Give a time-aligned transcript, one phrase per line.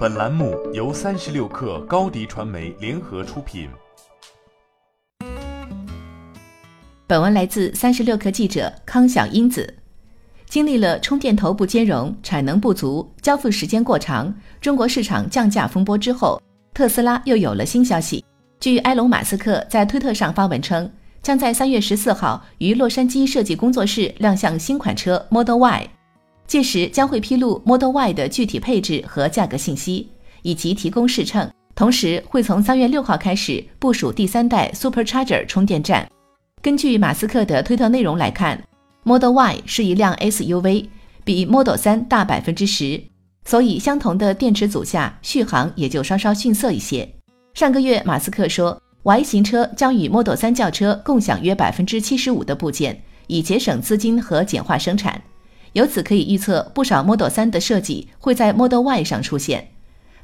[0.00, 3.68] 本栏目由三十六氪高低传媒联合出品。
[7.06, 9.74] 本文来自三十六氪记者康小英子。
[10.46, 16.40] 经历了充电头不兼容、产能不足、交付时间过长、中国市场降价风波之后，
[16.72, 18.24] 特斯拉又有了新消息。
[18.58, 20.90] 据埃隆·马斯克在推特上发文称，
[21.20, 25.90] 将在三月十四号于洛杉矶设计工作室亮相新款车 Model Y。
[26.50, 30.08] 届时将会披露 Model Y 的具体配置和价格信息，
[30.42, 31.48] 以及提供试乘。
[31.76, 36.10] 同时，会从三月六号开始部署第三代 Supercharger 充电站。
[36.60, 38.60] 根据马斯克的推特内容来看
[39.04, 40.88] ，Model Y 是一辆 SUV，
[41.22, 43.00] 比 Model 3大百分之十，
[43.44, 47.08] 所以相同的电池组下，续航也就稍稍逊色一些。
[47.54, 55.22] 上个月，马斯克说，Y 型车将与 Model 3轿车共享约百分之七十五的部件，以节省资金和简化生产。
[55.72, 59.70] 由此可以预测，不少 Model 3的设计会在 Model Y 上出现。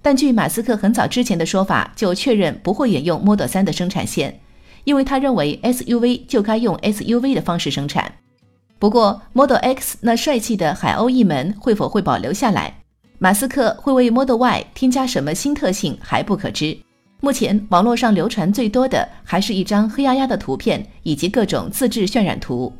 [0.00, 4.40] 但据马斯克很早之前的说法，就确认不会沿用 Model 3的生产线，
[4.84, 8.12] 因为他认为 SUV 就该用 SUV 的方式生产。
[8.78, 12.82] 不过，Model X 那帅气的海鸥翼门会否会保留下来？
[13.18, 16.76] 马斯克会为 Model Y 添加什么新特性还不可知。
[17.20, 22.70] 目前网络上流传最多的还是一张黑压压的图片以及各种自制渲染图。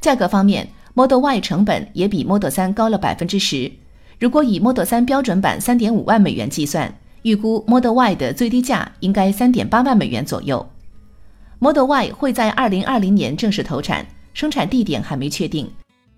[0.00, 3.70] 价格方面，Model Y 成本也比 Model 3高了百分之十。
[4.18, 6.92] 如果以 Model 3标准版三点五万美元计算，
[7.22, 10.66] 预估 Model Y 的最低价应该三点八万美元左右。
[11.58, 15.70] Model Y 会在二零二零年正式投产，生产地点还没确定。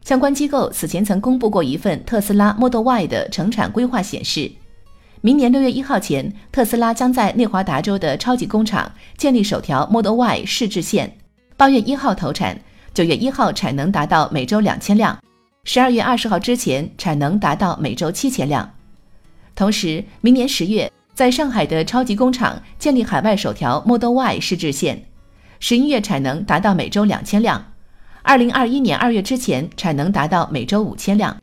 [0.05, 4.51] 相关机构此前曾公布过一份特斯拉 Model Y 的成产规划，显示，
[5.21, 11.17] 明年六月一号前，特斯拉将在内华达州的超级工厂建立首条 Model Y 试制线，
[11.57, 12.61] 八月一号投产。
[12.97, 15.23] 九月一号产能达到每周两千辆，
[15.65, 18.73] 十二月二十号之前产能达到每周七千辆。
[19.55, 25.05] 同时，明年十月在上海的超级工厂建立海外首条 Model Y 试制线，
[25.61, 27.63] 十一月产能达到每周两千辆，
[28.23, 31.37] 二零二一年二月之前产能达到每周五千辆。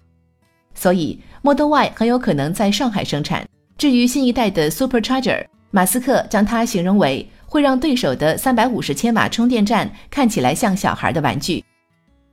[0.73, 3.47] 所以，Model Y 很有可能在上海生产。
[3.77, 7.29] 至于新一代的 Supercharger，马斯克将它形容为。
[7.53, 11.63] 会让对手的三百五十千瓦充电站看起来像小孩的玩具。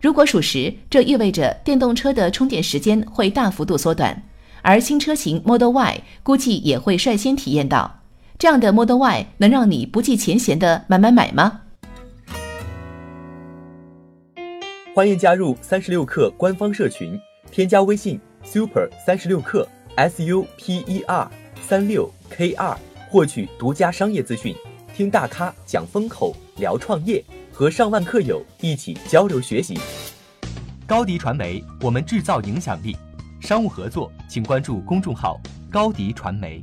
[0.00, 4.22] 如果属实，这意味着电动车的充电时间会大幅度缩短，
[4.62, 8.00] 而新车型 Model Y 估计也会率先体验到。
[8.38, 11.60] 这样的 Model Y 能让你不计前嫌的买买买吗？
[14.94, 17.20] 欢迎加入三十六氪官方社群，
[17.52, 19.66] 添加微信 super 三十六氪
[19.96, 22.74] S U P E R 三六 K 二，
[23.10, 24.56] 获取独家商业资讯。
[25.00, 29.80] 听大咖讲风口，聊创业，和上万客友一起交流学习。
[30.86, 32.94] 高迪传媒，我们制造影响力。
[33.40, 35.40] 商务合作，请关注公众号
[35.70, 36.62] 高迪传媒。